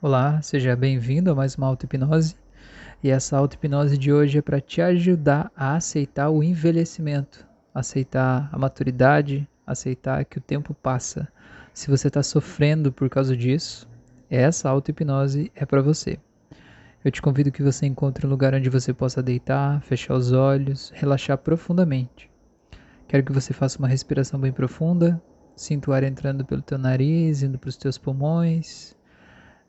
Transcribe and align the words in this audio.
Olá, 0.00 0.40
seja 0.42 0.76
bem-vindo 0.76 1.28
a 1.28 1.34
mais 1.34 1.56
uma 1.56 1.66
auto-hipnose. 1.66 2.36
E 3.02 3.10
essa 3.10 3.36
auto-hipnose 3.36 3.98
de 3.98 4.12
hoje 4.12 4.38
é 4.38 4.40
para 4.40 4.60
te 4.60 4.80
ajudar 4.80 5.50
a 5.56 5.74
aceitar 5.74 6.30
o 6.30 6.40
envelhecimento, 6.40 7.44
aceitar 7.74 8.48
a 8.52 8.56
maturidade, 8.56 9.48
aceitar 9.66 10.24
que 10.24 10.38
o 10.38 10.40
tempo 10.40 10.72
passa. 10.72 11.26
Se 11.74 11.90
você 11.90 12.06
está 12.06 12.22
sofrendo 12.22 12.92
por 12.92 13.10
causa 13.10 13.36
disso, 13.36 13.88
essa 14.30 14.70
auto-hipnose 14.70 15.50
é 15.52 15.66
para 15.66 15.82
você. 15.82 16.16
Eu 17.04 17.10
te 17.10 17.20
convido 17.20 17.50
que 17.50 17.64
você 17.64 17.84
encontre 17.84 18.24
um 18.24 18.30
lugar 18.30 18.54
onde 18.54 18.70
você 18.70 18.94
possa 18.94 19.20
deitar, 19.20 19.82
fechar 19.82 20.14
os 20.14 20.30
olhos, 20.30 20.92
relaxar 20.94 21.38
profundamente. 21.38 22.30
Quero 23.08 23.24
que 23.24 23.32
você 23.32 23.52
faça 23.52 23.80
uma 23.80 23.88
respiração 23.88 24.38
bem 24.38 24.52
profunda, 24.52 25.20
sinta 25.56 25.90
o 25.90 25.92
ar 25.92 26.04
entrando 26.04 26.44
pelo 26.44 26.62
teu 26.62 26.78
nariz, 26.78 27.42
indo 27.42 27.58
para 27.58 27.68
os 27.68 27.76
teus 27.76 27.98
pulmões 27.98 28.96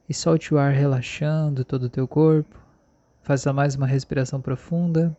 e 0.10 0.14
solte 0.14 0.52
o 0.52 0.58
ar 0.58 0.74
relaxando 0.74 1.64
todo 1.64 1.84
o 1.84 1.90
teu 1.90 2.08
corpo. 2.08 2.58
Faça 3.22 3.54
mais 3.54 3.76
uma 3.76 3.86
respiração 3.86 4.42
profunda. 4.42 5.16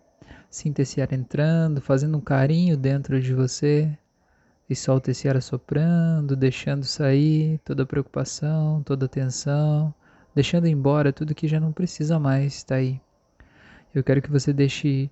Sinta 0.51 0.83
esse 0.83 1.01
ar 1.01 1.13
entrando, 1.13 1.81
fazendo 1.81 2.19
um 2.19 2.21
carinho 2.21 2.77
dentro 2.77 3.21
de 3.21 3.33
você. 3.33 3.97
E 4.69 4.75
solta 4.75 5.13
esse 5.13 5.29
ar 5.29 5.37
assoprando, 5.37 6.35
deixando 6.35 6.85
sair 6.85 7.61
toda 7.65 7.85
a 7.85 7.87
preocupação, 7.87 8.83
toda 8.83 9.07
a 9.07 9.09
tensão, 9.09 9.95
deixando 10.35 10.67
embora 10.67 11.13
tudo 11.13 11.37
que 11.37 11.47
já 11.47 11.61
não 11.61 11.71
precisa 11.71 12.19
mais 12.19 12.57
estar 12.57 12.77
aí. 12.77 13.01
Eu 13.95 14.03
quero 14.03 14.21
que 14.21 14.31
você 14.31 14.53
deixe 14.53 15.09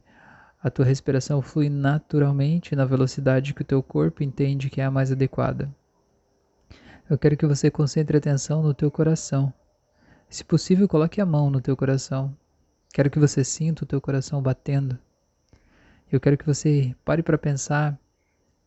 a 0.60 0.68
tua 0.70 0.84
respiração 0.84 1.40
fluir 1.40 1.70
naturalmente 1.70 2.74
na 2.74 2.84
velocidade 2.84 3.54
que 3.54 3.62
o 3.62 3.64
teu 3.64 3.80
corpo 3.80 4.24
entende 4.24 4.70
que 4.70 4.80
é 4.80 4.84
a 4.84 4.90
mais 4.90 5.12
adequada. 5.12 5.72
Eu 7.08 7.16
quero 7.16 7.36
que 7.36 7.46
você 7.46 7.70
concentre 7.70 8.18
atenção 8.18 8.60
no 8.60 8.74
teu 8.74 8.90
coração. 8.90 9.52
Se 10.30 10.44
possível, 10.44 10.86
coloque 10.86 11.22
a 11.22 11.26
mão 11.26 11.48
no 11.48 11.58
teu 11.58 11.74
coração. 11.74 12.36
Quero 12.92 13.10
que 13.10 13.18
você 13.18 13.42
sinta 13.42 13.84
o 13.84 13.86
teu 13.86 13.98
coração 13.98 14.42
batendo. 14.42 14.98
Eu 16.12 16.20
quero 16.20 16.36
que 16.36 16.44
você 16.44 16.94
pare 17.02 17.22
para 17.22 17.38
pensar 17.38 17.98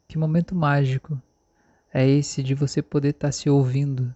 que 0.07 0.17
momento 0.17 0.55
mágico 0.55 1.21
é 1.93 2.07
esse 2.07 2.41
de 2.41 2.55
você 2.55 2.81
poder 2.81 3.09
estar 3.09 3.27
tá 3.27 3.31
se 3.31 3.47
ouvindo, 3.47 4.13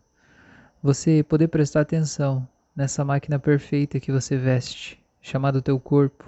você 0.82 1.22
poder 1.22 1.48
prestar 1.48 1.82
atenção 1.82 2.48
nessa 2.76 3.06
máquina 3.06 3.38
perfeita 3.38 4.00
que 4.00 4.12
você 4.12 4.38
veste, 4.38 5.00
chamada 5.22 5.62
teu 5.62 5.80
corpo. 5.80 6.26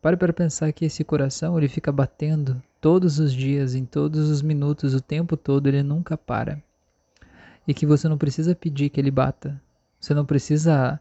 Pare 0.00 0.16
para 0.16 0.32
pensar 0.32 0.72
que 0.72 0.84
esse 0.84 1.02
coração 1.02 1.58
ele 1.58 1.68
fica 1.68 1.90
batendo 1.90 2.62
todos 2.80 3.18
os 3.18 3.32
dias, 3.32 3.74
em 3.74 3.84
todos 3.84 4.30
os 4.30 4.42
minutos, 4.42 4.94
o 4.94 5.00
tempo 5.00 5.36
todo, 5.36 5.66
ele 5.66 5.82
nunca 5.82 6.16
para. 6.16 6.62
E 7.66 7.74
que 7.74 7.84
você 7.84 8.08
não 8.08 8.16
precisa 8.16 8.54
pedir 8.54 8.90
que 8.90 9.00
ele 9.00 9.10
bata, 9.10 9.60
você 10.06 10.14
não 10.14 10.24
precisa 10.24 11.00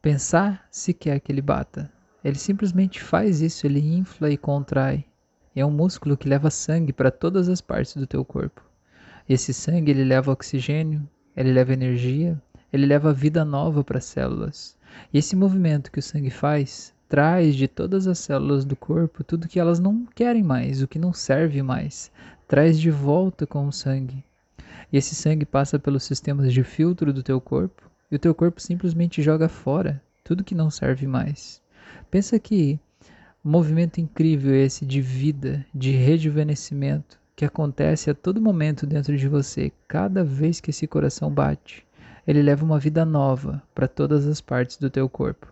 pensar 0.00 0.64
se 0.70 0.94
quer 0.94 1.18
que 1.18 1.32
ele 1.32 1.42
bata. 1.42 1.90
Ele 2.22 2.38
simplesmente 2.38 3.02
faz 3.02 3.40
isso, 3.40 3.66
ele 3.66 3.80
infla 3.80 4.30
e 4.30 4.36
contrai. 4.36 5.04
É 5.56 5.66
um 5.66 5.72
músculo 5.72 6.16
que 6.16 6.28
leva 6.28 6.48
sangue 6.48 6.92
para 6.92 7.10
todas 7.10 7.48
as 7.48 7.60
partes 7.60 7.96
do 7.96 8.06
teu 8.06 8.24
corpo. 8.24 8.62
Esse 9.28 9.52
sangue 9.52 9.90
ele 9.90 10.04
leva 10.04 10.30
oxigênio, 10.30 11.02
ele 11.36 11.52
leva 11.52 11.72
energia, 11.72 12.40
ele 12.72 12.86
leva 12.86 13.12
vida 13.12 13.44
nova 13.44 13.82
para 13.82 13.98
as 13.98 14.04
células. 14.04 14.78
E 15.12 15.18
esse 15.18 15.34
movimento 15.34 15.90
que 15.90 15.98
o 15.98 16.02
sangue 16.02 16.30
faz 16.30 16.94
traz 17.08 17.56
de 17.56 17.66
todas 17.66 18.06
as 18.06 18.20
células 18.20 18.64
do 18.64 18.76
corpo 18.76 19.24
tudo 19.24 19.48
que 19.48 19.58
elas 19.58 19.80
não 19.80 20.06
querem 20.06 20.44
mais, 20.44 20.80
o 20.80 20.86
que 20.86 20.98
não 20.98 21.12
serve 21.12 21.60
mais, 21.60 22.12
traz 22.46 22.78
de 22.78 22.88
volta 22.88 23.48
com 23.48 23.66
o 23.66 23.72
sangue. 23.72 24.24
E 24.92 24.96
esse 24.96 25.16
sangue 25.16 25.44
passa 25.44 25.76
pelos 25.76 26.04
sistemas 26.04 26.52
de 26.52 26.62
filtro 26.62 27.12
do 27.12 27.22
teu 27.22 27.40
corpo, 27.40 27.90
e 28.12 28.14
o 28.14 28.18
teu 28.18 28.34
corpo 28.34 28.60
simplesmente 28.60 29.22
joga 29.22 29.48
fora 29.48 30.02
tudo 30.22 30.44
que 30.44 30.54
não 30.54 30.70
serve 30.70 31.06
mais. 31.06 31.62
Pensa 32.10 32.38
que 32.38 32.78
movimento 33.42 34.02
incrível 34.02 34.54
esse 34.54 34.84
de 34.84 35.00
vida, 35.00 35.64
de 35.74 35.92
rejuvenescimento 35.92 37.18
que 37.34 37.46
acontece 37.46 38.10
a 38.10 38.14
todo 38.14 38.40
momento 38.40 38.86
dentro 38.86 39.16
de 39.16 39.26
você, 39.26 39.72
cada 39.88 40.22
vez 40.22 40.60
que 40.60 40.68
esse 40.68 40.86
coração 40.86 41.30
bate. 41.30 41.86
Ele 42.26 42.42
leva 42.42 42.64
uma 42.64 42.78
vida 42.78 43.02
nova 43.04 43.62
para 43.74 43.88
todas 43.88 44.26
as 44.26 44.42
partes 44.42 44.76
do 44.76 44.90
teu 44.90 45.08
corpo. 45.08 45.50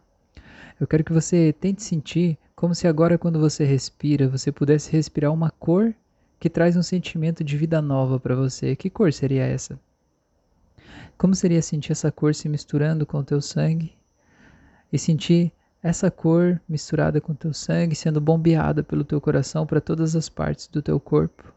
Eu 0.79 0.87
quero 0.87 1.03
que 1.03 1.15
você 1.15 1.55
tente 1.55 1.83
sentir 1.83 2.39
como 2.55 2.75
se 2.75 2.87
agora 2.87 3.17
quando 3.17 3.41
você 3.41 3.65
respira, 3.65 4.29
você 4.29 4.53
pudesse 4.53 4.93
respirar 4.93 5.33
uma 5.33 5.51
cor 5.51 5.95
que 6.39 6.51
traz 6.51 6.77
um 6.77 6.83
sentimento 6.83 7.43
de 7.43 7.57
vida 7.57 7.81
nova 7.81 8.21
para 8.21 8.37
você. 8.37 8.77
Que 8.77 8.91
cor 8.91 9.13
seria 9.15 9.45
essa? 9.45 9.81
Como 11.21 11.35
seria 11.35 11.61
sentir 11.61 11.93
essa 11.93 12.11
cor 12.11 12.35
se 12.35 12.49
misturando 12.49 13.05
com 13.05 13.19
o 13.19 13.23
teu 13.23 13.43
sangue 13.43 13.93
e 14.91 14.99
sentir 14.99 15.53
essa 15.83 16.11
cor 16.11 16.59
misturada 16.67 17.21
com 17.21 17.33
o 17.33 17.37
teu 17.37 17.53
sangue 17.53 17.95
sendo 17.95 18.23
bombeada 18.23 18.83
pelo 18.83 19.05
teu 19.05 19.21
coração 19.21 19.67
para 19.67 19.83
todas 19.83 20.17
as 20.17 20.31
partes 20.31 20.67
do 20.67 20.81
teu 20.81 20.99
corpo? 20.99 21.53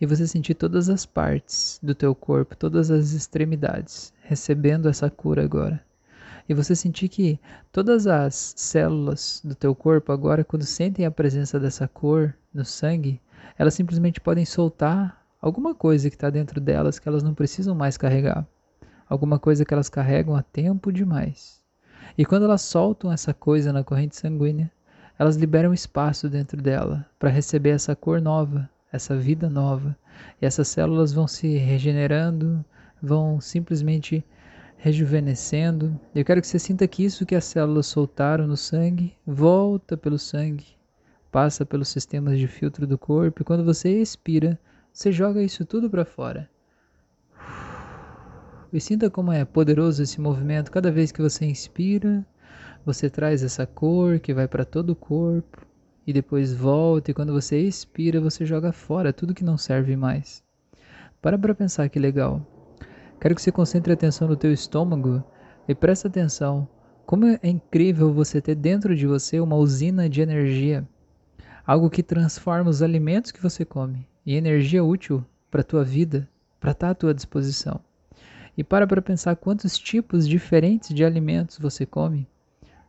E 0.00 0.06
você 0.06 0.26
sentir 0.26 0.54
todas 0.54 0.88
as 0.88 1.06
partes 1.06 1.78
do 1.80 1.94
teu 1.94 2.16
corpo, 2.16 2.56
todas 2.56 2.90
as 2.90 3.12
extremidades, 3.12 4.12
recebendo 4.22 4.88
essa 4.88 5.08
cura 5.08 5.44
agora. 5.44 5.80
E 6.48 6.52
você 6.52 6.74
sentir 6.74 7.08
que 7.08 7.38
todas 7.70 8.08
as 8.08 8.54
células 8.56 9.40
do 9.44 9.54
teu 9.54 9.72
corpo 9.72 10.10
agora, 10.10 10.42
quando 10.42 10.64
sentem 10.64 11.06
a 11.06 11.12
presença 11.12 11.60
dessa 11.60 11.86
cor 11.86 12.34
no 12.52 12.64
sangue, 12.64 13.20
elas 13.56 13.74
simplesmente 13.74 14.20
podem 14.20 14.44
soltar 14.44 15.24
alguma 15.40 15.76
coisa 15.76 16.10
que 16.10 16.16
está 16.16 16.28
dentro 16.28 16.60
delas 16.60 16.98
que 16.98 17.08
elas 17.08 17.22
não 17.22 17.34
precisam 17.34 17.72
mais 17.72 17.96
carregar 17.96 18.44
alguma 19.08 19.38
coisa 19.38 19.64
que 19.64 19.72
elas 19.72 19.88
carregam 19.88 20.34
há 20.34 20.42
tempo 20.42 20.92
demais. 20.92 21.62
E 22.16 22.24
quando 22.24 22.44
elas 22.44 22.62
soltam 22.62 23.12
essa 23.12 23.34
coisa 23.34 23.72
na 23.72 23.84
corrente 23.84 24.16
sanguínea, 24.16 24.70
elas 25.18 25.36
liberam 25.36 25.72
espaço 25.72 26.28
dentro 26.28 26.60
dela 26.60 27.06
para 27.18 27.30
receber 27.30 27.70
essa 27.70 27.96
cor 27.96 28.20
nova, 28.20 28.68
essa 28.92 29.16
vida 29.16 29.48
nova. 29.48 29.96
E 30.40 30.46
essas 30.46 30.68
células 30.68 31.12
vão 31.12 31.26
se 31.26 31.56
regenerando, 31.56 32.64
vão 33.02 33.40
simplesmente 33.40 34.24
rejuvenescendo. 34.76 35.98
Eu 36.14 36.24
quero 36.24 36.40
que 36.40 36.46
você 36.46 36.58
sinta 36.58 36.86
que 36.86 37.04
isso 37.04 37.26
que 37.26 37.34
as 37.34 37.44
células 37.44 37.86
soltaram 37.86 38.46
no 38.46 38.56
sangue 38.56 39.14
volta 39.26 39.96
pelo 39.96 40.18
sangue, 40.18 40.66
passa 41.30 41.64
pelos 41.64 41.88
sistemas 41.88 42.38
de 42.38 42.46
filtro 42.46 42.86
do 42.86 42.98
corpo 42.98 43.42
e 43.42 43.44
quando 43.44 43.64
você 43.64 44.00
expira, 44.00 44.58
você 44.92 45.12
joga 45.12 45.42
isso 45.42 45.64
tudo 45.64 45.90
para 45.90 46.04
fora. 46.04 46.48
E 48.76 48.80
sinta 48.80 49.08
como 49.08 49.32
é 49.32 49.42
poderoso 49.42 50.02
esse 50.02 50.20
movimento. 50.20 50.70
Cada 50.70 50.90
vez 50.90 51.10
que 51.10 51.22
você 51.22 51.46
inspira, 51.46 52.22
você 52.84 53.08
traz 53.08 53.42
essa 53.42 53.66
cor 53.66 54.20
que 54.20 54.34
vai 54.34 54.46
para 54.46 54.66
todo 54.66 54.90
o 54.90 54.94
corpo 54.94 55.66
e 56.06 56.12
depois 56.12 56.52
volta. 56.52 57.10
E 57.10 57.14
quando 57.14 57.32
você 57.32 57.58
expira, 57.58 58.20
você 58.20 58.44
joga 58.44 58.72
fora 58.72 59.14
tudo 59.14 59.32
que 59.32 59.42
não 59.42 59.56
serve 59.56 59.96
mais. 59.96 60.44
Para 61.22 61.38
para 61.38 61.54
pensar 61.54 61.88
que 61.88 61.98
legal. 61.98 62.46
Quero 63.18 63.34
que 63.34 63.40
você 63.40 63.50
concentre 63.50 63.90
a 63.90 63.94
atenção 63.94 64.28
no 64.28 64.36
teu 64.36 64.52
estômago 64.52 65.24
e 65.66 65.74
preste 65.74 66.06
atenção 66.06 66.68
como 67.06 67.24
é 67.24 67.40
incrível 67.44 68.12
você 68.12 68.42
ter 68.42 68.56
dentro 68.56 68.94
de 68.94 69.06
você 69.06 69.40
uma 69.40 69.56
usina 69.56 70.06
de 70.06 70.20
energia, 70.20 70.86
algo 71.66 71.88
que 71.88 72.02
transforma 72.02 72.68
os 72.68 72.82
alimentos 72.82 73.32
que 73.32 73.42
você 73.42 73.64
come 73.64 74.06
em 74.26 74.34
energia 74.34 74.84
útil 74.84 75.24
para 75.50 75.62
a 75.62 75.64
tua 75.64 75.82
vida, 75.82 76.28
para 76.60 76.72
estar 76.72 76.88
tá 76.88 76.90
à 76.90 76.94
tua 76.94 77.14
disposição. 77.14 77.85
E 78.56 78.64
para 78.64 78.86
para 78.86 79.02
pensar 79.02 79.36
quantos 79.36 79.76
tipos 79.78 80.26
diferentes 80.26 80.94
de 80.94 81.04
alimentos 81.04 81.58
você 81.58 81.84
come. 81.84 82.26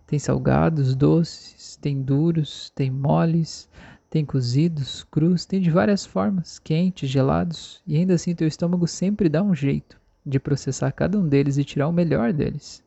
Tem 0.05 0.17
salgados, 0.17 0.95
doces, 0.95 1.75
tem 1.75 2.01
duros, 2.01 2.69
tem 2.73 2.89
moles, 2.89 3.67
tem 4.09 4.25
cozidos, 4.25 5.03
crus, 5.11 5.45
tem 5.45 5.59
de 5.59 5.69
várias 5.69 6.05
formas, 6.05 6.59
quentes, 6.59 7.09
gelados, 7.09 7.81
e 7.85 7.97
ainda 7.97 8.13
assim 8.13 8.33
teu 8.33 8.47
estômago 8.47 8.87
sempre 8.87 9.27
dá 9.27 9.43
um 9.43 9.53
jeito 9.53 9.99
de 10.25 10.39
processar 10.39 10.91
cada 10.91 11.19
um 11.19 11.27
deles 11.27 11.57
e 11.57 11.63
tirar 11.63 11.87
o 11.87 11.93
melhor 11.93 12.31
deles. 12.31 12.83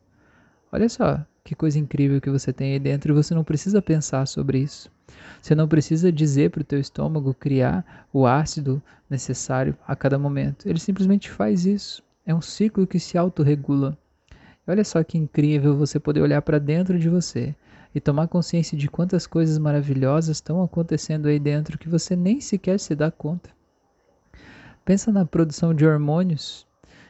Olha 0.71 0.89
só 0.89 1.23
que 1.43 1.55
coisa 1.55 1.77
incrível 1.79 2.21
que 2.21 2.29
você 2.29 2.51
tem 2.51 2.73
aí 2.73 2.79
dentro 2.79 3.11
e 3.11 3.15
você 3.15 3.35
não 3.35 3.43
precisa 3.43 3.81
pensar 3.81 4.27
sobre 4.27 4.59
isso. 4.59 4.91
Você 5.41 5.53
não 5.53 5.67
precisa 5.67 6.11
dizer 6.11 6.49
para 6.49 6.61
o 6.61 6.65
teu 6.65 6.79
estômago 6.79 7.33
criar 7.33 8.07
o 8.13 8.25
ácido 8.25 8.81
necessário 9.09 9.75
a 9.87 9.95
cada 9.95 10.17
momento. 10.17 10.67
Ele 10.67 10.79
simplesmente 10.79 11.29
faz 11.29 11.65
isso. 11.65 12.03
É 12.25 12.33
um 12.33 12.41
ciclo 12.41 12.85
que 12.85 12.99
se 12.99 13.17
autorregula. 13.17 13.97
Olha 14.67 14.83
só 14.83 15.03
que 15.03 15.17
incrível 15.17 15.75
você 15.75 15.99
poder 15.99 16.21
olhar 16.21 16.41
para 16.41 16.59
dentro 16.59 16.99
de 16.99 17.09
você 17.09 17.55
e 17.93 17.99
tomar 17.99 18.27
consciência 18.27 18.77
de 18.77 18.87
quantas 18.87 19.25
coisas 19.25 19.57
maravilhosas 19.57 20.37
estão 20.37 20.63
acontecendo 20.63 21.27
aí 21.27 21.39
dentro 21.39 21.77
que 21.77 21.89
você 21.89 22.15
nem 22.15 22.39
sequer 22.39 22.79
se 22.79 22.95
dá 22.95 23.09
conta. 23.09 23.49
Pensa 24.85 25.11
na 25.11 25.25
produção 25.25 25.73
de 25.73 25.85
hormônios, 25.85 26.67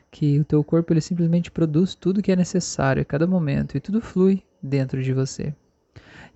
que 0.09 0.39
o 0.39 0.45
teu 0.45 0.63
corpo 0.63 0.91
ele 0.91 1.01
simplesmente 1.01 1.51
produz 1.51 1.95
tudo 1.95 2.21
que 2.21 2.31
é 2.31 2.35
necessário 2.35 3.01
a 3.01 3.05
cada 3.05 3.25
momento 3.25 3.75
e 3.75 3.79
tudo 3.79 4.01
flui 4.01 4.43
dentro 4.61 5.01
de 5.01 5.13
você. 5.13 5.53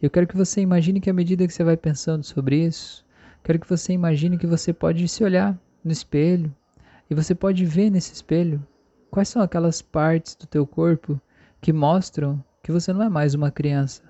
Eu 0.02 0.10
quero 0.10 0.28
que 0.28 0.36
você 0.36 0.62
imagine 0.62 1.00
que 1.00 1.10
à 1.10 1.14
medida 1.14 1.48
que 1.48 1.54
você 1.54 1.64
vai 1.64 1.78
pensando 1.78 2.24
sobre 2.24 2.66
isso, 2.66 3.06
quero 3.44 3.60
que 3.60 3.70
você 3.70 3.94
imagine 3.94 4.38
que 4.38 4.48
você 4.48 4.74
pode 4.74 5.08
se 5.08 5.24
olhar 5.24 5.58
no 5.84 5.92
espelho 5.92 6.54
e 7.10 7.16
você 7.16 7.36
pode 7.36 7.66
ver 7.66 7.90
nesse 7.90 8.14
espelho 8.14 8.66
quais 9.12 9.30
são 9.30 9.42
aquelas 9.42 9.82
partes 9.82 10.36
do 10.36 10.48
teu 10.48 10.66
corpo 10.66 11.20
que 11.62 11.72
mostram 11.72 12.44
que 12.64 12.72
você 12.72 12.92
não 12.92 13.04
é 13.04 13.10
mais 13.10 13.34
uma 13.34 13.52
criança. 13.52 14.04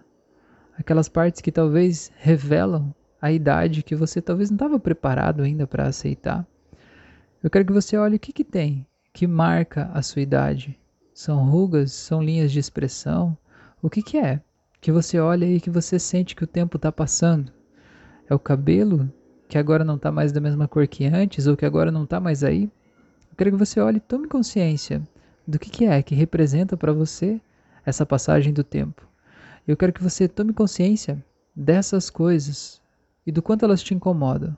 Aquelas 0.77 1.07
partes 1.07 1.42
que 1.42 1.51
talvez 1.51 2.12
revelam 2.18 2.94
a 3.21 3.31
idade 3.31 3.83
que 3.83 3.95
você 3.95 4.21
talvez 4.21 4.50
não 4.50 4.56
estava 4.56 4.80
preparado 4.80 5.44
ainda 5.44 5.68
para 5.68 5.88
aceitar. 5.88 6.45
Eu 7.44 7.50
quero 7.50 7.65
que 7.65 7.74
você 7.74 7.97
olhe 7.97 8.15
o 8.15 8.19
que, 8.19 8.33
que 8.33 8.44
tem 8.44 8.86
que 9.15 9.25
marca 9.25 9.89
a 9.94 10.01
sua 10.01 10.21
idade. 10.21 10.77
São 11.13 11.50
rugas? 11.50 11.94
São 11.94 12.21
linhas 12.21 12.51
de 12.51 12.59
expressão? 12.59 13.38
O 13.81 13.89
que, 13.89 14.01
que 14.01 14.18
é? 14.18 14.42
Que 14.81 14.92
você 14.92 15.18
olha 15.19 15.45
e 15.45 15.62
que 15.62 15.69
você 15.69 15.97
sente 15.97 16.36
que 16.36 16.44
o 16.44 16.47
tempo 16.47 16.75
está 16.75 16.92
passando. 16.92 17.50
É 18.30 18.36
o 18.36 18.39
cabelo 18.39 19.09
que 19.47 19.57
agora 19.57 19.86
não 19.86 19.95
está 19.95 20.12
mais 20.12 20.33
da 20.33 20.42
mesma 20.42 20.68
cor 20.68 20.86
que 20.86 21.06
antes 21.06 21.47
ou 21.47 21.56
que 21.56 21.65
agora 21.65 21.92
não 21.92 22.03
está 22.03 22.19
mais 22.19 22.44
aí? 22.44 22.69
Eu 23.36 23.38
quero 23.38 23.52
que 23.52 23.58
você 23.58 23.82
olhe 23.82 23.98
e 23.98 24.00
tome 24.00 24.30
consciência 24.30 25.06
do 25.46 25.60
que, 25.60 25.70
que 25.70 25.84
é 25.84 26.02
que 26.02 26.16
representa 26.16 26.78
para 26.78 26.94
você 26.94 27.42
essa 27.86 28.06
passagem 28.06 28.54
do 28.54 28.64
tempo. 28.64 29.06
Eu 29.68 29.76
quero 29.76 29.92
que 29.92 30.02
você 30.02 30.26
tome 30.26 30.54
consciência 30.54 31.22
dessas 31.54 32.10
coisas 32.10 32.82
e 33.28 33.34
do 33.34 33.42
quanto 33.42 33.66
elas 33.66 33.84
te 33.84 33.94
incomodam. 33.94 34.56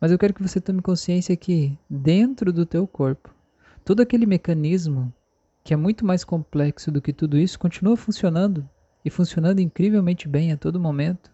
Mas 0.00 0.10
eu 0.10 0.18
quero 0.18 0.34
que 0.34 0.42
você 0.42 0.60
tome 0.60 0.82
consciência 0.82 1.36
que 1.36 1.78
dentro 1.88 2.52
do 2.52 2.66
teu 2.66 2.88
corpo, 2.88 3.32
todo 3.84 4.00
aquele 4.00 4.26
mecanismo 4.26 5.14
que 5.62 5.72
é 5.72 5.76
muito 5.76 6.04
mais 6.04 6.24
complexo 6.24 6.90
do 6.90 7.00
que 7.00 7.12
tudo 7.12 7.38
isso 7.38 7.56
continua 7.56 7.96
funcionando 7.96 8.68
e 9.04 9.10
funcionando 9.10 9.60
incrivelmente 9.60 10.26
bem 10.26 10.50
a 10.50 10.56
todo 10.56 10.80
momento. 10.80 11.30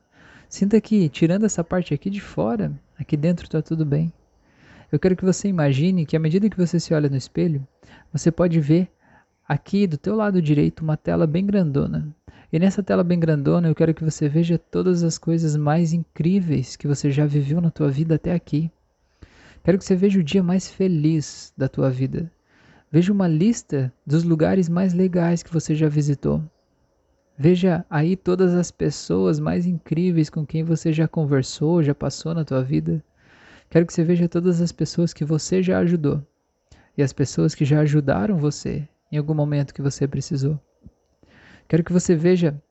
Sinta 0.50 0.78
que, 0.82 1.08
tirando 1.08 1.46
essa 1.46 1.64
parte 1.64 1.94
aqui 1.94 2.10
de 2.10 2.20
fora, 2.20 2.78
aqui 2.98 3.16
dentro 3.16 3.46
está 3.46 3.62
tudo 3.62 3.86
bem. 3.86 4.12
Eu 4.92 4.98
quero 4.98 5.16
que 5.16 5.24
você 5.24 5.48
imagine 5.48 6.04
que 6.04 6.14
à 6.14 6.20
medida 6.20 6.50
que 6.50 6.56
você 6.56 6.78
se 6.78 6.92
olha 6.92 7.08
no 7.08 7.16
espelho, 7.16 7.66
você 8.12 8.30
pode 8.30 8.60
ver 8.60 8.90
aqui 9.48 9.86
do 9.86 9.96
teu 9.96 10.14
lado 10.14 10.42
direito 10.42 10.82
uma 10.82 10.98
tela 10.98 11.26
bem 11.26 11.46
grandona. 11.46 12.14
E 12.52 12.58
nessa 12.58 12.82
tela 12.82 13.02
bem 13.02 13.18
grandona 13.18 13.68
eu 13.68 13.74
quero 13.74 13.94
que 13.94 14.04
você 14.04 14.28
veja 14.28 14.58
todas 14.58 15.02
as 15.02 15.16
coisas 15.16 15.56
mais 15.56 15.94
incríveis 15.94 16.76
que 16.76 16.86
você 16.86 17.10
já 17.10 17.24
viveu 17.24 17.58
na 17.58 17.70
tua 17.70 17.88
vida 17.88 18.16
até 18.16 18.34
aqui. 18.34 18.70
Quero 19.64 19.78
que 19.78 19.84
você 19.86 19.96
veja 19.96 20.20
o 20.20 20.22
dia 20.22 20.42
mais 20.42 20.70
feliz 20.70 21.54
da 21.56 21.70
tua 21.70 21.88
vida. 21.88 22.30
Veja 22.90 23.14
uma 23.14 23.26
lista 23.26 23.90
dos 24.06 24.24
lugares 24.24 24.68
mais 24.68 24.92
legais 24.92 25.42
que 25.42 25.50
você 25.50 25.74
já 25.74 25.88
visitou. 25.88 26.42
Veja 27.38 27.82
aí 27.88 28.14
todas 28.14 28.52
as 28.52 28.70
pessoas 28.70 29.40
mais 29.40 29.64
incríveis 29.64 30.28
com 30.28 30.44
quem 30.44 30.62
você 30.62 30.92
já 30.92 31.08
conversou, 31.08 31.82
já 31.82 31.94
passou 31.94 32.34
na 32.34 32.44
tua 32.44 32.62
vida. 32.62 33.02
Quero 33.72 33.86
que 33.86 33.94
você 33.94 34.04
veja 34.04 34.28
todas 34.28 34.60
as 34.60 34.70
pessoas 34.70 35.14
que 35.14 35.24
você 35.24 35.62
já 35.62 35.78
ajudou 35.78 36.22
e 36.94 37.02
as 37.02 37.10
pessoas 37.10 37.54
que 37.54 37.64
já 37.64 37.80
ajudaram 37.80 38.36
você 38.36 38.86
em 39.10 39.16
algum 39.16 39.32
momento 39.32 39.72
que 39.72 39.80
você 39.80 40.06
precisou. 40.06 40.60
Quero 41.66 41.82
que 41.82 41.90
você 41.90 42.14
veja 42.14 42.62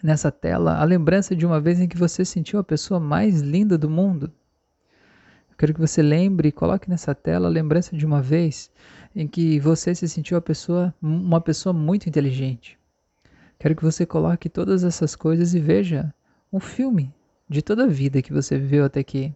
nessa 0.00 0.30
tela 0.30 0.78
a 0.78 0.84
lembrança 0.84 1.34
de 1.34 1.44
uma 1.44 1.60
vez 1.60 1.80
em 1.80 1.88
que 1.88 1.96
você 1.96 2.24
sentiu 2.24 2.60
a 2.60 2.62
pessoa 2.62 3.00
mais 3.00 3.40
linda 3.40 3.76
do 3.76 3.90
mundo. 3.90 4.32
quero 5.58 5.74
que 5.74 5.80
você 5.80 6.00
lembre 6.00 6.50
e 6.50 6.52
coloque 6.52 6.88
nessa 6.88 7.12
tela 7.12 7.48
a 7.48 7.50
lembrança 7.50 7.96
de 7.96 8.06
uma 8.06 8.22
vez 8.22 8.70
em 9.16 9.26
que 9.26 9.58
você 9.58 9.96
se 9.96 10.08
sentiu 10.08 10.38
a 10.38 10.40
pessoa, 10.40 10.94
uma 11.02 11.40
pessoa 11.40 11.72
muito 11.72 12.08
inteligente. 12.08 12.78
Quero 13.58 13.74
que 13.74 13.82
você 13.82 14.06
coloque 14.06 14.48
todas 14.48 14.84
essas 14.84 15.16
coisas 15.16 15.54
e 15.54 15.58
veja 15.58 16.14
um 16.52 16.60
filme 16.60 17.12
de 17.48 17.62
toda 17.62 17.82
a 17.82 17.88
vida 17.88 18.22
que 18.22 18.32
você 18.32 18.56
viveu 18.56 18.84
até 18.84 19.00
aqui. 19.00 19.34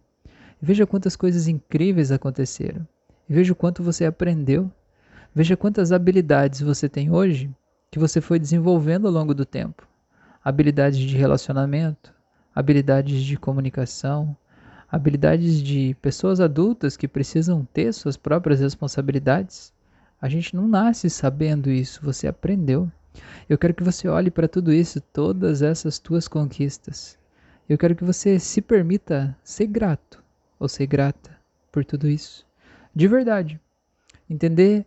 Veja 0.61 0.87
quantas 0.87 1.15
coisas 1.15 1.47
incríveis 1.47 2.11
aconteceram. 2.11 2.87
Veja 3.27 3.51
o 3.51 3.55
quanto 3.55 3.83
você 3.83 4.05
aprendeu. 4.05 4.71
Veja 5.33 5.57
quantas 5.57 5.91
habilidades 5.91 6.61
você 6.61 6.87
tem 6.87 7.11
hoje 7.11 7.51
que 7.91 7.99
você 7.99 8.21
foi 8.21 8.39
desenvolvendo 8.39 9.05
ao 9.05 9.13
longo 9.13 9.33
do 9.33 9.45
tempo. 9.45 9.87
Habilidades 10.43 10.99
de 10.99 11.17
relacionamento, 11.17 12.13
habilidades 12.53 13.21
de 13.21 13.37
comunicação, 13.37 14.35
habilidades 14.89 15.61
de 15.61 15.95
pessoas 16.01 16.39
adultas 16.39 16.95
que 16.95 17.07
precisam 17.07 17.67
ter 17.73 17.93
suas 17.93 18.15
próprias 18.15 18.61
responsabilidades. 18.61 19.73
A 20.21 20.29
gente 20.29 20.55
não 20.55 20.67
nasce 20.67 21.09
sabendo 21.09 21.69
isso, 21.69 21.99
você 22.01 22.27
aprendeu. 22.27 22.89
Eu 23.49 23.57
quero 23.57 23.73
que 23.73 23.83
você 23.83 24.07
olhe 24.07 24.31
para 24.31 24.47
tudo 24.47 24.71
isso, 24.71 25.01
todas 25.01 25.61
essas 25.61 25.99
tuas 25.99 26.27
conquistas. 26.29 27.17
Eu 27.67 27.77
quero 27.77 27.95
que 27.95 28.05
você 28.05 28.39
se 28.39 28.61
permita 28.61 29.35
ser 29.43 29.67
grato 29.67 30.24
ou 30.59 30.67
ser 30.67 30.87
grata 30.87 31.35
por 31.71 31.83
tudo 31.83 32.07
isso. 32.07 32.45
De 32.93 33.07
verdade. 33.07 33.59
Entender 34.29 34.85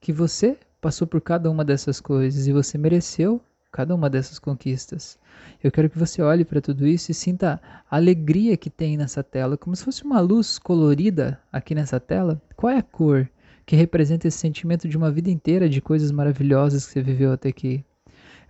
que 0.00 0.12
você 0.12 0.56
passou 0.80 1.06
por 1.06 1.20
cada 1.20 1.50
uma 1.50 1.64
dessas 1.64 2.00
coisas 2.00 2.46
e 2.46 2.52
você 2.52 2.76
mereceu 2.76 3.40
cada 3.70 3.94
uma 3.94 4.08
dessas 4.08 4.38
conquistas. 4.38 5.18
Eu 5.62 5.72
quero 5.72 5.90
que 5.90 5.98
você 5.98 6.22
olhe 6.22 6.44
para 6.44 6.60
tudo 6.60 6.86
isso 6.86 7.10
e 7.10 7.14
sinta 7.14 7.60
a 7.90 7.96
alegria 7.96 8.56
que 8.56 8.70
tem 8.70 8.96
nessa 8.96 9.22
tela, 9.22 9.56
como 9.56 9.74
se 9.74 9.84
fosse 9.84 10.04
uma 10.04 10.20
luz 10.20 10.58
colorida 10.58 11.40
aqui 11.52 11.74
nessa 11.74 11.98
tela. 11.98 12.40
Qual 12.56 12.72
é 12.72 12.78
a 12.78 12.82
cor 12.82 13.28
que 13.66 13.74
representa 13.74 14.28
esse 14.28 14.38
sentimento 14.38 14.88
de 14.88 14.96
uma 14.96 15.10
vida 15.10 15.30
inteira 15.30 15.68
de 15.68 15.80
coisas 15.80 16.12
maravilhosas 16.12 16.86
que 16.86 16.92
você 16.92 17.02
viveu 17.02 17.32
até 17.32 17.48
aqui? 17.48 17.84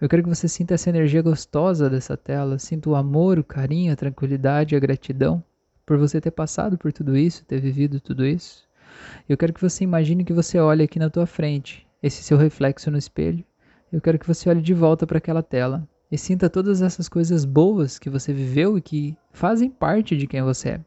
Eu 0.01 0.09
quero 0.09 0.23
que 0.23 0.29
você 0.29 0.47
sinta 0.47 0.75
essa 0.75 0.91
energia 0.91 1.23
gostosa 1.23 1.89
dessa 1.89 2.17
tela, 2.17 2.59
sinta 2.59 2.91
o 2.91 2.95
amor, 2.95 3.39
o 3.39 3.45
carinho, 3.45 3.93
a 3.93 3.97
tranquilidade, 3.97 4.77
a 4.77 4.79
gratidão 4.79 5.43
por 5.85 5.99
você 5.99 6.21
ter 6.21 6.31
passado 6.31 6.79
por 6.79 6.93
tudo 6.93 7.17
isso, 7.17 7.45
ter 7.45 7.61
vivido 7.61 8.01
tudo 8.01 8.25
isso. 8.25 8.69
Eu 9.29 9.37
quero 9.37 9.53
que 9.53 9.61
você 9.61 9.85
imagine 9.85 10.25
que 10.25 10.33
você 10.33 10.59
olha 10.59 10.85
aqui 10.85 10.99
na 10.99 11.11
tua 11.11 11.27
frente, 11.27 11.87
esse 12.03 12.23
seu 12.23 12.37
reflexo 12.37 12.91
no 12.91 12.99
espelho. 12.99 13.45
Eu 13.93 14.01
quero 14.01 14.19
que 14.19 14.27
você 14.27 14.49
olhe 14.49 14.61
de 14.61 14.75
volta 14.75 15.07
para 15.07 15.19
aquela 15.19 15.43
tela 15.43 15.89
e 16.11 16.19
sinta 16.19 16.51
todas 16.51 16.83
essas 16.83 17.09
coisas 17.09 17.45
boas 17.45 17.99
que 17.99 18.11
você 18.11 18.33
viveu 18.33 18.79
e 18.79 18.81
que 18.81 19.17
fazem 19.33 19.71
parte 19.71 20.17
de 20.17 20.27
quem 20.27 20.43
você 20.43 20.71
é. 20.71 20.81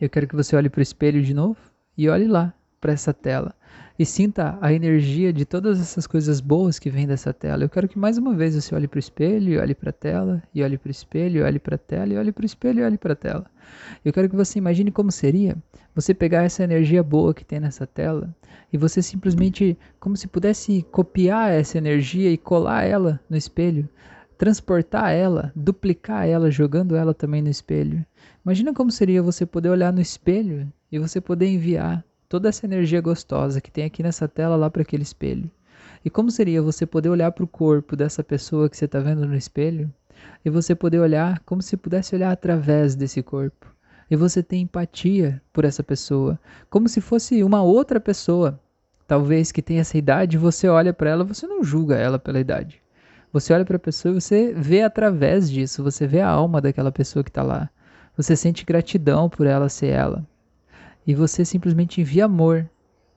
Eu 0.00 0.08
quero 0.08 0.26
que 0.26 0.36
você 0.36 0.56
olhe 0.56 0.70
para 0.70 0.80
o 0.80 0.82
espelho 0.82 1.22
de 1.22 1.34
novo 1.34 1.58
e 1.96 2.08
olhe 2.08 2.26
lá 2.26 2.54
para 2.80 2.92
essa 2.92 3.12
tela 3.12 3.54
e 3.98 4.04
sinta 4.04 4.58
a 4.60 4.72
energia 4.72 5.32
de 5.32 5.44
todas 5.44 5.80
essas 5.80 6.06
coisas 6.06 6.40
boas 6.40 6.78
que 6.78 6.90
vêm 6.90 7.06
dessa 7.06 7.32
tela. 7.32 7.64
Eu 7.64 7.68
quero 7.68 7.88
que 7.88 7.98
mais 7.98 8.18
uma 8.18 8.34
vez 8.34 8.54
você 8.54 8.74
olhe 8.74 8.86
para 8.86 8.98
o 8.98 9.00
espelho, 9.00 9.60
olhe 9.60 9.74
para 9.74 9.90
a 9.90 9.92
tela, 9.92 10.42
e 10.54 10.62
olhe 10.62 10.76
para 10.76 10.88
o 10.88 10.90
espelho, 10.90 11.44
olhe 11.44 11.58
para 11.58 11.76
a 11.76 11.78
tela, 11.78 12.12
e 12.12 12.16
olhe 12.16 12.32
para 12.32 12.42
o 12.42 12.46
espelho, 12.46 12.84
olhe 12.84 12.98
para 12.98 13.14
a 13.14 13.16
tela. 13.16 13.46
Eu 14.04 14.12
quero 14.12 14.28
que 14.28 14.36
você 14.36 14.58
imagine 14.58 14.90
como 14.90 15.10
seria 15.10 15.56
você 15.94 16.12
pegar 16.12 16.42
essa 16.42 16.62
energia 16.62 17.02
boa 17.02 17.32
que 17.32 17.44
tem 17.44 17.58
nessa 17.58 17.86
tela 17.86 18.34
e 18.72 18.76
você 18.76 19.00
simplesmente, 19.00 19.78
como 19.98 20.16
se 20.16 20.26
pudesse 20.26 20.82
copiar 20.92 21.50
essa 21.52 21.78
energia 21.78 22.30
e 22.30 22.36
colar 22.36 22.84
ela 22.84 23.18
no 23.30 23.36
espelho, 23.36 23.88
transportar 24.36 25.12
ela, 25.12 25.50
duplicar 25.56 26.28
ela, 26.28 26.50
jogando 26.50 26.94
ela 26.94 27.14
também 27.14 27.40
no 27.40 27.48
espelho. 27.48 28.04
Imagina 28.44 28.74
como 28.74 28.90
seria 28.90 29.22
você 29.22 29.46
poder 29.46 29.70
olhar 29.70 29.92
no 29.92 30.00
espelho 30.00 30.70
e 30.92 30.98
você 30.98 31.20
poder 31.20 31.48
enviar 31.48 32.04
toda 32.28 32.48
essa 32.48 32.66
energia 32.66 33.00
gostosa 33.00 33.60
que 33.60 33.70
tem 33.70 33.84
aqui 33.84 34.02
nessa 34.02 34.26
tela 34.28 34.56
lá 34.56 34.70
para 34.70 34.82
aquele 34.82 35.02
espelho. 35.02 35.50
E 36.04 36.10
como 36.10 36.30
seria 36.30 36.62
você 36.62 36.86
poder 36.86 37.08
olhar 37.08 37.32
para 37.32 37.44
o 37.44 37.48
corpo 37.48 37.96
dessa 37.96 38.22
pessoa 38.22 38.68
que 38.68 38.76
você 38.76 38.84
está 38.84 39.00
vendo 39.00 39.26
no 39.26 39.36
espelho 39.36 39.92
e 40.44 40.50
você 40.50 40.74
poder 40.74 40.98
olhar 40.98 41.40
como 41.40 41.62
se 41.62 41.76
pudesse 41.76 42.14
olhar 42.14 42.30
através 42.30 42.94
desse 42.94 43.22
corpo. 43.22 43.66
E 44.08 44.14
você 44.14 44.42
ter 44.42 44.56
empatia 44.56 45.42
por 45.52 45.64
essa 45.64 45.82
pessoa, 45.82 46.38
como 46.70 46.88
se 46.88 47.00
fosse 47.00 47.42
uma 47.42 47.62
outra 47.62 47.98
pessoa. 47.98 48.60
Talvez 49.06 49.50
que 49.50 49.62
tenha 49.62 49.80
essa 49.80 49.98
idade, 49.98 50.38
você 50.38 50.68
olha 50.68 50.92
para 50.92 51.10
ela, 51.10 51.24
você 51.24 51.46
não 51.46 51.62
julga 51.62 51.96
ela 51.96 52.18
pela 52.18 52.38
idade. 52.38 52.80
Você 53.32 53.52
olha 53.52 53.64
para 53.64 53.76
a 53.76 53.80
pessoa 53.80 54.12
e 54.12 54.20
você 54.20 54.52
vê 54.52 54.82
através 54.82 55.50
disso, 55.50 55.82
você 55.82 56.06
vê 56.06 56.20
a 56.20 56.28
alma 56.28 56.60
daquela 56.60 56.92
pessoa 56.92 57.24
que 57.24 57.30
está 57.30 57.42
lá. 57.42 57.68
Você 58.16 58.36
sente 58.36 58.64
gratidão 58.64 59.28
por 59.28 59.46
ela 59.46 59.68
ser 59.68 59.88
ela 59.88 60.24
e 61.06 61.14
você 61.14 61.44
simplesmente 61.44 62.00
envia 62.00 62.24
amor. 62.24 62.68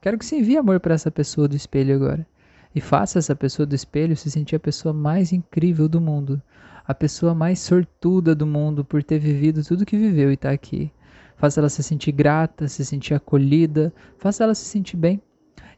Quero 0.01 0.17
que 0.17 0.25
você 0.25 0.37
envie 0.37 0.57
amor 0.57 0.79
para 0.79 0.93
essa 0.93 1.09
pessoa 1.09 1.47
do 1.47 1.55
espelho 1.55 1.95
agora. 1.95 2.25
E 2.73 2.79
faça 2.79 3.17
essa 3.17 3.35
pessoa 3.35 3.65
do 3.65 3.73
espelho 3.73 4.15
se 4.15 4.29
sentir 4.29 4.55
a 4.55 4.59
pessoa 4.59 4.93
mais 4.93 5.33
incrível 5.33 5.89
do 5.89 5.99
mundo, 5.99 6.41
a 6.87 6.93
pessoa 6.93 7.33
mais 7.33 7.59
sortuda 7.59 8.35
do 8.35 8.45
mundo 8.45 8.85
por 8.85 9.03
ter 9.03 9.17
vivido 9.17 9.63
tudo 9.63 9.85
que 9.85 9.97
viveu 9.97 10.29
e 10.29 10.35
estar 10.35 10.49
tá 10.49 10.53
aqui. 10.53 10.91
Faça 11.35 11.59
ela 11.59 11.69
se 11.69 11.81
sentir 11.81 12.11
grata, 12.11 12.67
se 12.67 12.85
sentir 12.85 13.13
acolhida, 13.13 13.91
faça 14.17 14.43
ela 14.43 14.53
se 14.53 14.65
sentir 14.65 14.97
bem. 14.97 15.21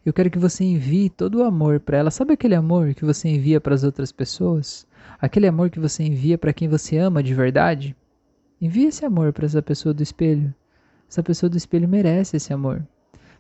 Eu 0.06 0.12
quero 0.12 0.30
que 0.32 0.40
você 0.40 0.64
envie 0.64 1.10
todo 1.10 1.36
o 1.36 1.44
amor 1.44 1.80
para 1.80 1.98
ela. 1.98 2.12
Sabe 2.12 2.34
aquele 2.34 2.56
amor 2.56 2.94
que 2.94 3.06
você 3.06 3.30
envia 3.30 3.62
para 3.62 3.76
as 3.76 3.84
outras 3.84 4.12
pessoas? 4.12 4.86
Aquele 5.20 5.48
amor 5.48 5.70
que 5.70 5.80
você 5.80 6.04
envia 6.04 6.38
para 6.38 6.52
quem 6.52 6.68
você 6.68 6.98
ama 6.98 7.22
de 7.22 7.34
verdade? 7.34 7.96
Envie 8.60 8.86
esse 8.86 9.06
amor 9.06 9.32
para 9.32 9.46
essa 9.46 9.62
pessoa 9.62 9.94
do 9.94 10.02
espelho. 10.02 10.54
Essa 11.12 11.22
pessoa 11.22 11.50
do 11.50 11.58
espelho 11.58 11.90
merece 11.90 12.38
esse 12.38 12.54
amor. 12.54 12.82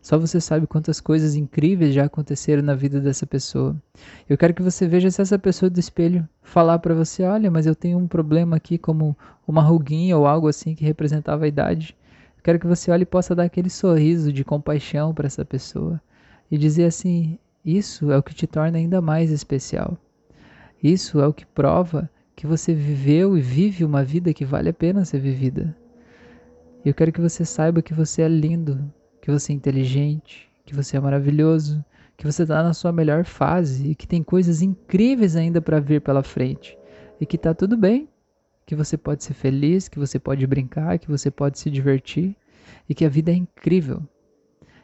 Só 0.02 0.20
você 0.20 0.42
sabe 0.42 0.68
quantas 0.68 1.00
coisas 1.00 1.36
incríveis 1.36 1.94
já 1.94 2.04
aconteceram 2.04 2.62
na 2.62 2.76
vida 2.76 3.00
dessa 3.00 3.26
pessoa. 3.26 3.82
Eu 4.28 4.38
quero 4.38 4.54
que 4.54 4.62
você 4.62 4.86
veja 4.86 5.10
se 5.10 5.22
essa 5.22 5.40
pessoa 5.40 5.70
do 5.70 5.80
espelho 5.80 6.28
falar 6.42 6.80
para 6.80 6.94
você: 6.94 7.24
olha, 7.24 7.50
mas 7.50 7.66
eu 7.66 7.74
tenho 7.74 7.98
um 7.98 8.10
problema 8.10 8.58
aqui, 8.58 8.78
como 8.78 9.18
uma 9.48 9.62
ruguinha 9.62 10.18
ou 10.18 10.28
algo 10.28 10.50
assim 10.50 10.76
que 10.76 10.84
representava 10.84 11.46
a 11.46 11.48
idade. 11.48 11.96
Eu 12.38 12.44
quero 12.44 12.60
que 12.60 12.68
você 12.68 12.92
olhe 12.92 13.04
e 13.04 13.06
possa 13.06 13.34
dar 13.34 13.44
aquele 13.44 13.70
sorriso 13.70 14.34
de 14.34 14.44
compaixão 14.44 15.14
para 15.14 15.28
essa 15.28 15.46
pessoa 15.46 16.02
e 16.52 16.58
dizer 16.58 16.84
assim: 16.84 17.40
Isso 17.64 18.12
é 18.12 18.18
o 18.18 18.24
que 18.24 18.36
te 18.36 18.46
torna 18.46 18.80
ainda 18.80 19.00
mais 19.00 19.32
especial. 19.32 19.98
Isso 20.84 21.22
é 21.22 21.26
o 21.26 21.34
que 21.34 21.46
prova 21.46 22.10
que 22.36 22.46
você 22.46 22.74
viveu 22.74 23.38
e 23.38 23.42
vive 23.42 23.86
uma 23.86 24.04
vida 24.04 24.34
que 24.34 24.44
vale 24.44 24.68
a 24.68 24.74
pena 24.74 25.06
ser 25.06 25.20
vivida. 25.20 25.74
Eu 26.84 26.96
quero 26.96 27.12
que 27.12 27.22
você 27.22 27.46
saiba 27.46 27.84
que 27.84 27.94
você 27.94 28.24
é 28.24 28.28
lindo, 28.28 28.92
que 29.22 29.30
você 29.30 29.52
é 29.52 29.56
inteligente, 29.56 30.50
que 30.66 30.74
você 30.74 30.98
é 30.98 31.00
maravilhoso, 31.00 31.86
que 32.18 32.26
você 32.26 32.42
está 32.42 32.64
na 32.64 32.74
sua 32.74 32.92
melhor 32.92 33.24
fase 33.24 33.92
e 33.92 33.96
que 33.96 34.08
tem 34.08 34.24
coisas 34.24 34.64
incríveis 34.64 35.36
ainda 35.36 35.62
para 35.62 35.80
vir 35.80 36.02
pela 36.02 36.24
frente 36.24 36.76
e 37.20 37.26
que 37.26 37.36
está 37.36 37.54
tudo 37.54 37.78
bem, 37.78 38.10
que 38.66 38.76
você 38.76 38.98
pode 38.98 39.24
ser 39.24 39.36
feliz, 39.36 39.88
que 39.88 40.00
você 40.00 40.18
pode 40.18 40.46
brincar, 40.48 40.98
que 40.98 41.08
você 41.08 41.30
pode 41.30 41.60
se 41.60 41.70
divertir 41.70 42.36
e 42.90 42.96
que 42.96 43.06
a 43.06 43.10
vida 43.10 43.32
é 43.32 43.36
incrível. 43.36 44.02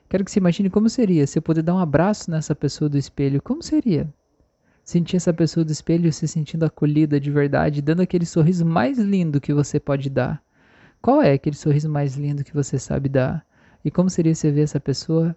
Quero 0.08 0.24
que 0.24 0.30
você 0.30 0.40
imagine 0.40 0.70
como 0.70 0.90
seria 0.90 1.26
se 1.26 1.40
eu 1.40 1.42
poder 1.42 1.64
dar 1.64 1.74
um 1.74 1.80
abraço 1.80 2.30
nessa 2.30 2.54
pessoa 2.54 2.88
do 2.88 2.98
espelho. 2.98 3.42
Como 3.42 3.64
seria? 3.64 4.08
Sentir 4.84 5.18
essa 5.18 5.34
pessoa 5.34 5.66
do 5.66 5.72
espelho 5.72 6.14
se 6.14 6.28
sentindo 6.28 6.64
acolhida 6.64 7.20
de 7.20 7.32
verdade, 7.32 7.82
dando 7.82 8.02
aquele 8.02 8.26
sorriso 8.26 8.64
mais 8.64 9.00
lindo 9.00 9.42
que 9.42 9.52
você 9.52 9.80
pode 9.80 10.12
dar. 10.12 10.46
Qual 11.02 11.22
é 11.22 11.34
aquele 11.34 11.56
sorriso 11.56 11.90
mais 11.90 12.16
lindo 12.16 12.44
que 12.44 12.54
você 12.54 12.78
sabe 12.78 13.08
dar? 13.08 13.46
E 13.84 13.92
como 13.92 14.10
seria 14.10 14.36
você 14.36 14.52
ver 14.52 14.62
essa 14.62 14.80
pessoa 14.80 15.36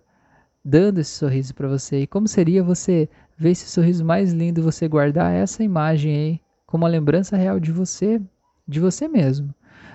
dando 0.64 1.00
esse 1.00 1.12
sorriso 1.12 1.54
para 1.54 1.68
você? 1.68 2.00
E 2.00 2.06
como 2.06 2.26
seria 2.26 2.62
você 2.62 3.08
ver 3.36 3.50
esse 3.50 3.66
sorriso 3.66 4.04
mais 4.04 4.32
lindo 4.32 4.60
e 4.60 4.64
você 4.64 4.88
guardar 4.88 5.32
essa 5.32 5.62
imagem 5.62 6.14
aí 6.14 6.40
como 6.66 6.84
uma 6.84 6.90
lembrança 6.90 7.36
real 7.36 7.60
de 7.60 7.70
você, 7.70 8.20
de 8.66 8.80
você 8.80 9.06
mesmo? 9.06 9.54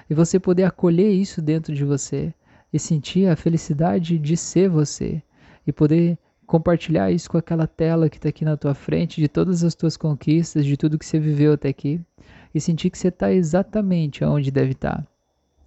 E 0.09 0.13
você 0.13 0.39
poder 0.39 0.63
acolher 0.63 1.11
isso 1.11 1.41
dentro 1.41 1.73
de 1.73 1.83
você 1.83 2.33
e 2.71 2.79
sentir 2.79 3.27
a 3.27 3.35
felicidade 3.35 4.17
de 4.19 4.37
ser 4.37 4.69
você 4.69 5.21
e 5.65 5.71
poder 5.73 6.17
compartilhar 6.45 7.11
isso 7.11 7.29
com 7.29 7.37
aquela 7.37 7.67
tela 7.67 8.09
que 8.09 8.17
está 8.17 8.29
aqui 8.29 8.45
na 8.45 8.55
tua 8.55 8.73
frente, 8.73 9.19
de 9.19 9.27
todas 9.27 9.63
as 9.63 9.73
tuas 9.73 9.97
conquistas, 9.97 10.65
de 10.65 10.77
tudo 10.77 10.97
que 10.99 11.05
você 11.05 11.19
viveu 11.19 11.53
até 11.53 11.69
aqui, 11.69 11.99
e 12.53 12.61
sentir 12.61 12.89
que 12.89 12.97
você 12.97 13.07
está 13.07 13.33
exatamente 13.33 14.23
onde 14.23 14.51
deve 14.51 14.71
estar. 14.71 14.97
Tá, 14.97 15.07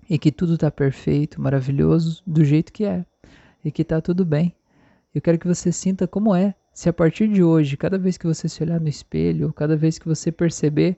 e 0.09 0.19
que 0.19 0.33
tudo 0.33 0.55
está 0.55 0.71
perfeito, 0.71 1.41
maravilhoso, 1.41 2.23
do 2.27 2.45
jeito 2.45 2.73
que 2.73 2.85
é. 2.85 3.05
E 3.65 3.71
que 3.71 3.83
está 3.83 4.01
tudo 4.01 4.25
bem. 4.25 4.55
Eu 5.15 5.21
quero 5.21 5.39
que 5.39 5.47
você 5.47 5.71
sinta 5.71 6.07
como 6.07 6.35
é. 6.35 6.55
Se 6.73 6.89
a 6.89 6.93
partir 6.93 7.29
de 7.29 7.43
hoje, 7.43 7.77
cada 7.77 7.99
vez 7.99 8.17
que 8.17 8.27
você 8.27 8.49
se 8.49 8.63
olhar 8.63 8.81
no 8.81 8.89
espelho, 8.89 9.53
cada 9.53 9.77
vez 9.77 9.99
que 9.99 10.07
você 10.07 10.31
perceber 10.31 10.97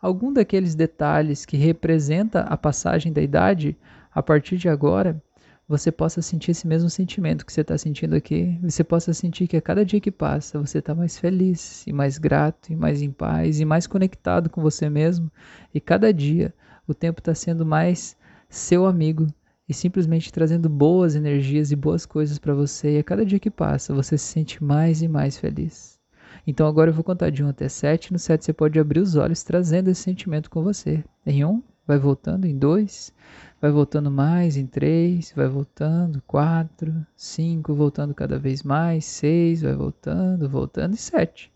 algum 0.00 0.32
daqueles 0.32 0.74
detalhes 0.74 1.46
que 1.46 1.56
representa 1.56 2.40
a 2.40 2.56
passagem 2.56 3.12
da 3.12 3.22
idade, 3.22 3.76
a 4.14 4.22
partir 4.22 4.58
de 4.58 4.68
agora, 4.68 5.20
você 5.66 5.90
possa 5.90 6.20
sentir 6.20 6.50
esse 6.50 6.66
mesmo 6.66 6.90
sentimento 6.90 7.46
que 7.46 7.52
você 7.52 7.62
está 7.62 7.78
sentindo 7.78 8.14
aqui. 8.14 8.58
Você 8.62 8.84
possa 8.84 9.14
sentir 9.14 9.46
que 9.46 9.56
a 9.56 9.62
cada 9.62 9.86
dia 9.86 10.00
que 10.00 10.10
passa 10.10 10.58
você 10.58 10.78
está 10.78 10.94
mais 10.94 11.18
feliz 11.18 11.86
e 11.86 11.92
mais 11.92 12.18
grato 12.18 12.70
e 12.70 12.76
mais 12.76 13.00
em 13.00 13.10
paz 13.10 13.58
e 13.58 13.64
mais 13.64 13.86
conectado 13.86 14.50
com 14.50 14.60
você 14.60 14.90
mesmo. 14.90 15.32
E 15.72 15.80
cada 15.80 16.12
dia 16.12 16.52
o 16.86 16.92
tempo 16.92 17.20
está 17.20 17.34
sendo 17.34 17.64
mais 17.64 18.16
seu 18.52 18.84
amigo 18.84 19.26
e 19.66 19.72
simplesmente 19.72 20.30
trazendo 20.30 20.68
boas 20.68 21.16
energias 21.16 21.72
e 21.72 21.76
boas 21.76 22.04
coisas 22.04 22.38
para 22.38 22.52
você. 22.52 22.96
E 22.96 22.98
a 22.98 23.02
cada 23.02 23.24
dia 23.24 23.38
que 23.38 23.50
passa 23.50 23.94
você 23.94 24.18
se 24.18 24.26
sente 24.26 24.62
mais 24.62 25.00
e 25.00 25.08
mais 25.08 25.38
feliz. 25.38 25.98
Então 26.46 26.66
agora 26.66 26.90
eu 26.90 26.94
vou 26.94 27.02
contar 27.02 27.30
de 27.30 27.42
1 27.42 27.48
até 27.48 27.66
7. 27.66 28.12
No 28.12 28.18
7 28.18 28.44
você 28.44 28.52
pode 28.52 28.78
abrir 28.78 29.00
os 29.00 29.16
olhos 29.16 29.42
trazendo 29.42 29.88
esse 29.88 30.02
sentimento 30.02 30.50
com 30.50 30.62
você. 30.62 31.02
Em 31.24 31.42
1, 31.42 31.62
vai 31.86 31.98
voltando 31.98 32.44
em 32.44 32.58
2, 32.58 33.14
vai 33.58 33.70
voltando 33.70 34.10
mais 34.10 34.58
em 34.58 34.66
3, 34.66 35.32
vai 35.34 35.48
voltando 35.48 36.22
4, 36.26 37.06
5, 37.16 37.74
voltando 37.74 38.14
cada 38.14 38.38
vez 38.38 38.62
mais, 38.62 39.06
6, 39.06 39.62
vai 39.62 39.74
voltando, 39.74 40.46
voltando 40.46 40.92
e 40.92 40.98
7. 40.98 41.50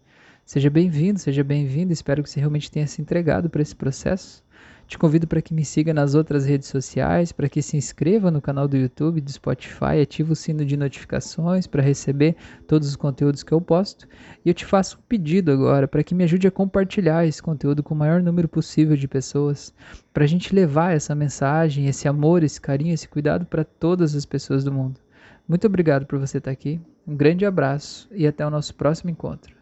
Seja 0.47 0.71
bem-vindo, 0.71 1.19
seja 1.19 1.45
bem-vindo. 1.45 1.93
Espero 1.93 2.23
que 2.23 2.31
você 2.31 2.41
realmente 2.41 2.71
tenha 2.71 2.87
se 2.87 3.03
entregado 3.03 3.50
para 3.50 3.61
esse 3.61 3.76
processo. 3.76 4.46
Te 4.87 4.97
convido 4.97 5.26
para 5.26 5.43
que 5.43 5.52
me 5.52 5.64
siga 5.64 5.93
nas 5.93 6.14
outras 6.14 6.47
redes 6.47 6.69
sociais, 6.69 7.33
para 7.33 7.49
que 7.49 7.61
se 7.61 7.76
inscreva 7.76 8.31
no 8.31 8.40
canal 8.40 8.69
do 8.69 8.76
YouTube, 8.76 9.21
do 9.21 9.33
Spotify, 9.33 10.00
ative 10.00 10.31
o 10.31 10.37
sino 10.37 10.64
de 10.64 10.76
notificações 10.76 11.66
para 11.66 11.83
receber 11.83 12.37
todos 12.69 12.88
os 12.88 12.95
conteúdos 12.95 13.43
que 13.43 13.50
eu 13.50 13.61
posto. 13.61 14.07
E 14.45 14.49
eu 14.49 14.55
te 14.55 14.64
faço 14.64 14.97
um 14.99 15.02
pedido 15.09 15.50
agora 15.50 15.88
para 15.88 16.05
que 16.05 16.14
me 16.14 16.23
ajude 16.23 16.47
a 16.47 16.52
compartilhar 16.52 17.26
esse 17.26 17.43
conteúdo 17.43 17.83
com 17.83 17.95
o 17.95 17.99
maior 17.99 18.23
número 18.23 18.47
possível 18.47 18.97
de 18.97 19.09
pessoas, 19.09 19.75
para 20.14 20.23
a 20.23 20.28
gente 20.28 20.55
levar 20.55 20.95
essa 20.95 21.16
mensagem, 21.16 21.88
esse 21.88 22.07
amor, 22.07 22.45
esse 22.45 22.61
carinho, 22.61 22.95
esse 22.95 23.09
cuidado 23.09 23.45
para 23.45 23.64
todas 23.64 24.14
as 24.14 24.25
pessoas 24.25 24.62
do 24.62 24.73
mundo. 24.73 25.00
Muito 25.49 25.66
obrigado 25.66 26.07
por 26.07 26.19
você 26.19 26.38
estar 26.38 26.52
aqui, 26.52 26.81
um 27.05 27.16
grande 27.16 27.45
abraço 27.45 28.09
e 28.12 28.25
até 28.25 28.47
o 28.47 28.50
nosso 28.50 28.73
próximo 28.75 29.11
encontro. 29.11 29.55